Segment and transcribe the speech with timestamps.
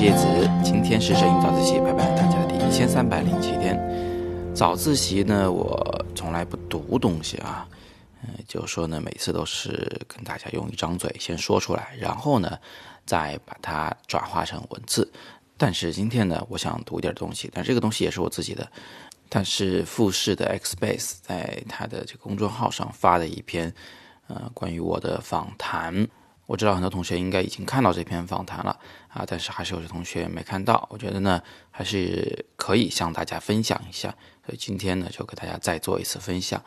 [0.00, 0.24] 叶子，
[0.64, 3.78] 今天是摄影早自习陪伴大家的第一千三百零七天。
[4.54, 7.68] 早自习呢，我从来不读东西啊，
[8.22, 12.58] 嗯，就说呢，每次都是跟大家用一张嘴先说出来，然后呢，
[13.04, 15.06] 再把它转化成文字。
[15.58, 18.66] 但是今天呢，我想读一点东西，但这个东西也是我自己的，
[19.28, 23.70] 但是富士的 X Base 在他的这个公众号上发的一篇，
[24.28, 26.08] 呃，关于我的访谈。
[26.50, 30.84] 我知道很多同学应该已经看到这篇访谈了啊，但是还是有些同学没看到。
[30.90, 31.40] 我觉得呢，
[31.70, 34.08] 还是可以向大家分享一下。
[34.44, 36.60] 所以今天呢，就给大家再做一次分享。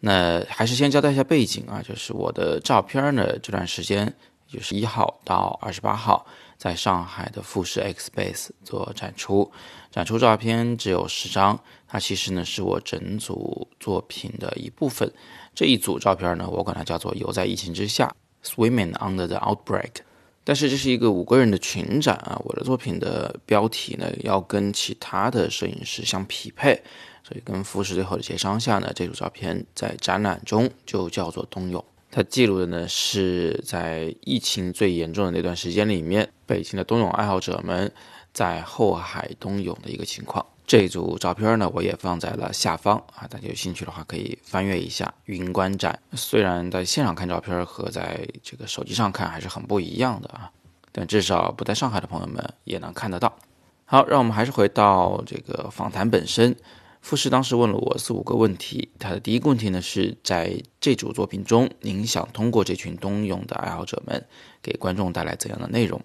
[0.00, 4.10] 那还是先交代一下背景啊，就是我的照片呢，这段时间
[4.48, 6.24] 就是一号到二十八号，
[6.56, 9.52] 在上海的富士 X Base 做展出，
[9.90, 15.12] 展出照片只有十张，它其实呢是我整组作品的一部分。
[15.54, 18.10] 这一组照片呢，我管它叫做“游在疫情之下”。
[18.42, 19.96] Swimming under the outbreak，
[20.44, 26.82] 但是这是一个五个人的群展啊，我的作品的标题呢要跟其他的摄影师相匹配，
[27.22, 31.84] 所以跟富士最后的协商下呢，这组照片在展览中就叫做冬泳。
[32.10, 37.92] 它记录的呢是在疫情最严重的那段时间里面，北京的冬泳爱好者们
[38.32, 40.44] 在后海冬泳的一个情况。
[40.70, 45.98] 这组照片呢，我也放在了下方啊，大家有兴趣的话可以翻阅一下云观展。
[46.12, 50.48] 虽然在现场看照片和在这个手机上看还是很不一样的啊，
[50.92, 53.36] 但至少不在上海的朋友们也能看得到。
[53.84, 56.54] 好，让我们还是回到这个访谈本身。
[57.00, 64.24] 富士当时问了我四五个问题，他的第一个问题呢是在这组作品中，您想通过这群冬泳的爱好者们
[64.62, 66.00] 给观众带来怎样的内容？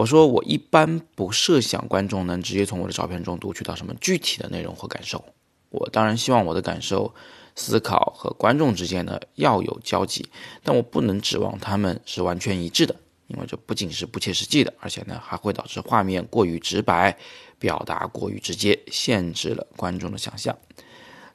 [0.00, 5.22] 我说，我一般不设想观众能直接从我的照片中读取到什么具体的内容或感受。
[5.68, 7.14] 我当然希望我的感受、
[7.54, 10.26] 思考和观众之间呢要有交集，
[10.64, 17.18] 但我不能指望他们是完全一致的，因为这不仅是不切实际的，而且呢还会导致画面过于直白，
[17.58, 20.56] 表达过于直接，限制了观众的想象。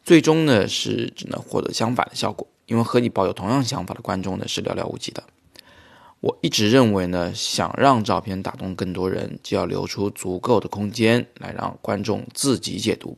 [0.04, 5.24] 最终呢是只能获得相反的效果，因为和你抱有同样想法的观众呢是寥寥无几的。
[6.26, 13.16] 我一直认为呢，想让照片打动更多人，就要留出足够的空间来让观众自己解读。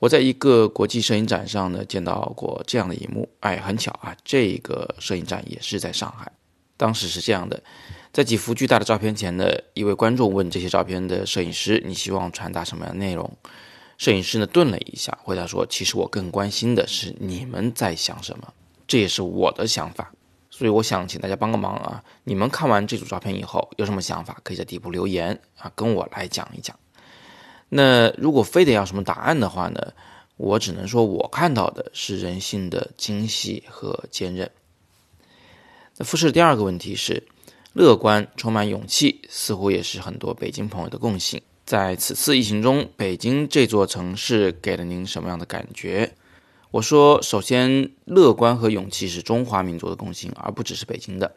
[0.00, 3.28] 我在一个国际摄影展上呢，见到过这样的一幕。
[3.38, 6.32] 哎，很巧啊，这个摄影展也是在上海。
[6.76, 7.62] 当时是这样的，
[8.12, 13.32] 在几幅巨大的照片前呢，一位观众问这些照片的摄影师：“你希望传达什么样的内容？”
[13.96, 18.52] 摄影师呢顿了一下，回答说：“其实我更关心的是你们在想什么，
[18.88, 20.12] 这也是我的想法。”
[20.56, 22.00] 所以我想请大家帮个忙啊！
[22.22, 26.78] 你们看完这组照片以后有什么想法，可以在底部留言啊，跟我来讲一讲。
[27.68, 29.92] 那如果非得要什么答案的话呢，
[30.36, 34.48] 我只能说我看到的是人性的精细和坚韧。
[35.96, 37.26] 那复试第二个问题是，
[37.72, 41.42] 乐观、充满勇气，似乎也是很多北京朋友的共性。
[41.66, 46.14] 在此次疫情中，北京这座城市给了您什么样的感觉？
[46.74, 51.36] 我说，首先，乐观和勇气是中华民族的共性，而不只是北京的。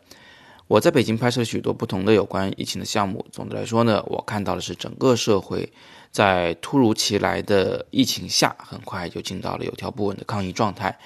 [0.65, 3.23] 我在北京拍摄了许多不同的有关疫情的项目。
[3.31, 5.71] 总的来说呢，我看到的是整个社会
[6.09, 10.97] 在突如其来的疫情下，很快就进到了有条不紊的抗疫状态。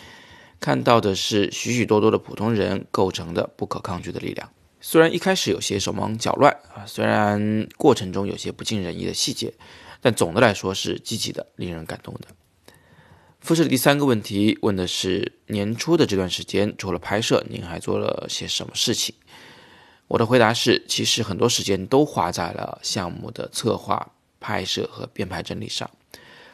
[0.62, 4.50] 看到的是许许多多的普通人构成的不可抗拒的力量。
[4.80, 9.54] 虽然一开始有些手忙脚乱啊，虽然过程中有些不尽人意的细节，
[10.00, 12.30] 但总的来说是积极的，令人感动的。
[13.42, 19.16] 复试的第三个问题问的是年初的这段时间，除了拍摄，您还做了些什么事情？
[20.08, 25.90] 我的回答是，其实很多时间都花在了项目的策划、拍摄和编排整理上。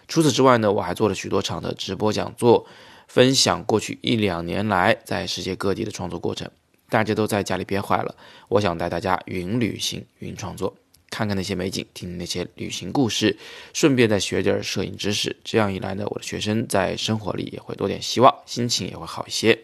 [0.07, 2.65] 除此之外呢，我还做了许多场的直播讲座，
[3.09, 6.49] 分享过去一两年来在世界各地的创作过程。
[6.89, 8.15] 大家都在家里憋坏了，
[8.47, 10.73] 我想带大家云旅行、云创作。
[11.09, 13.37] 看看那些美景，听那些旅行故事，
[13.73, 15.35] 顺便再学点摄影知识。
[15.43, 19.57] 这样一来呢，我的学生在生活里也会多点希望，心情也会好一些。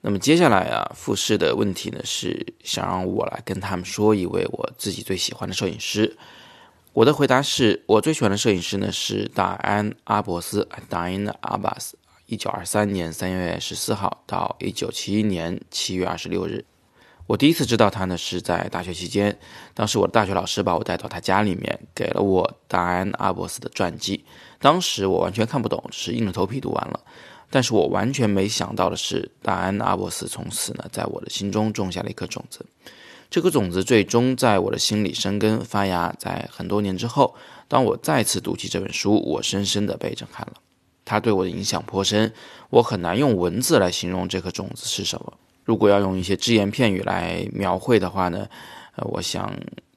[0.00, 6.16] 那么接下来啊，复试的问题呢是想让我来跟他们说一位我自己最喜欢的摄影师。
[6.92, 11.92] 我的回答是我最喜欢的摄影师呢是达安·阿伯斯 （Diane Abbas），
[12.26, 16.64] 一九二三年三月十四号到一九七一年七月二十六日。
[17.26, 19.38] 我第一次知道他呢，是在大学期间。
[19.74, 24.24] 当时我的大学老师把我带到他家里面，给了我达安·阿伯斯的传记。
[24.58, 27.00] 当时我完全看不懂，只是硬着头皮读完了。
[27.48, 32.66] 但是我完全没想到的是，达安·阿伯斯从此呢，在我的心中种下了一颗种子。
[33.30, 36.14] 这颗种子最终在我的心里生根发芽。
[36.18, 37.34] 在很多年之后，
[37.68, 40.54] 当我再次读起这本书，我深深的被震撼了。
[41.04, 42.32] 他对我的影响颇深，
[42.68, 45.32] 我很难用文字来形容这颗种子是什么。
[45.64, 48.48] 如果要用一些只言片语来描绘的话呢，
[48.96, 49.52] 呃，我想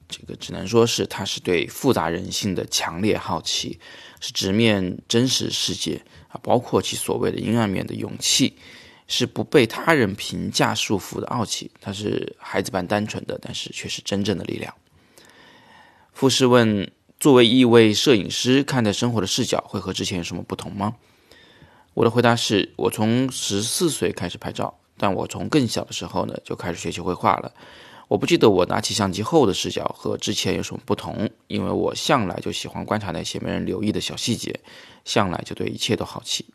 [0.08, 3.78] 这个只能说是他是对复杂人性的强烈好奇，
[4.20, 8.56] 是直面真实世界啊，包括其所谓的阴暗面的勇气，
[9.08, 11.70] 是不被他人评价束缚的傲气。
[11.80, 14.72] 他是孩子般单纯的，但是却是真正的力量。
[16.12, 20.94] 富士问：作为一位摄影师，看待生活的视角会和之前有什么不同吗？
[21.94, 27.52] 我的回答是：我从十四岁开始拍照，但我从更小的时候呢就开始学习绘画了。
[28.08, 34.60] 我不记得我拿起相机后的视角和之前有什么不同，因为我向来就喜欢观察那些没人留意的小细节，
[35.04, 36.46] 向来就对一切都好奇。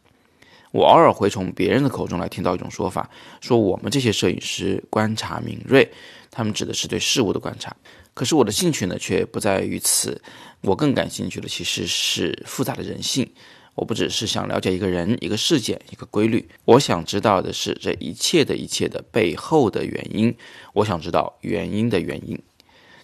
[0.72, 3.10] 我偶尔会从别人的口中来听到一种说法，
[3.42, 5.92] 说我们这些摄影师观察敏锐，
[6.32, 7.76] 他们指的是对事物的观察。
[8.14, 10.22] 可是我的兴趣呢，却不在于此，
[10.62, 13.30] 我更感兴趣的其实是复杂的人性。
[13.76, 20.36] 我不只是想了解一个人、一个事件、一个规律，我想知道的是这一切的一切的背后的原因。
[20.74, 22.38] 我想知道原因的原因。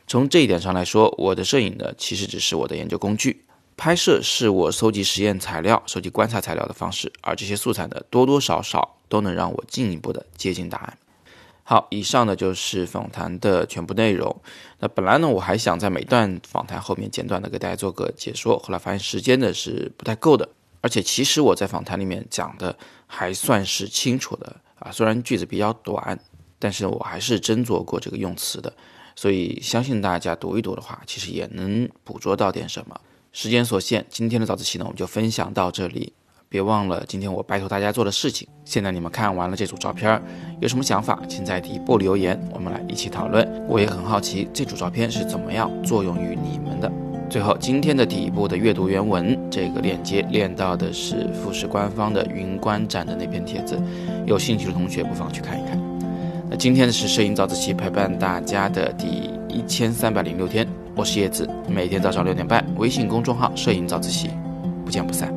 [0.07, 3.43] 从这一点上来说，我的摄影呢，其实只是我的研究工具。
[3.75, 10.97] 拍摄是我搜集实验材料、收集观察材料的方式，而这些素材呢，多多少少都能让我进一步的接近答案。
[11.63, 14.35] 好，以上呢就是访谈的全部内容。
[14.79, 20.49] 那本来呢，我还想在每段访谈后面简短的给大家做个解说，后来发现时间呢是不太够的。
[20.87, 22.73] 而且其实我在访谈里面讲的
[23.05, 26.17] 还算是清楚的啊，虽然句子比较短，
[26.57, 28.71] 但是我还是斟酌过这个用词的，
[29.13, 32.97] 所以相信大家读一读的话，其实也能捕捉到点什么。
[33.33, 36.13] 时间所限，今天的早自习呢，我们就分享到这里。
[36.47, 38.47] 别忘了今天我拜托大家做的事情。
[38.63, 40.23] 现在你们看完了这组照片，
[40.61, 43.45] 有什么想法，请在底部留言，我们来一起讨论。
[43.67, 46.89] 我也很好奇这组照片是怎么样作用于你们的。
[47.37, 53.79] 最后，今天的底部的阅读原文这个链接链到的是富士官方的云观展的那篇帖子，
[54.25, 55.79] 有兴趣的同学不妨去看一看。
[56.49, 64.31] 那今天呢是摄影早自习陪伴大家的第一千三百零六天，我是叶子，每天早上六点半，微信公众号摄影早自习，
[64.83, 65.36] 不见不散。